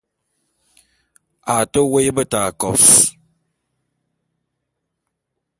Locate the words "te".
1.71-1.79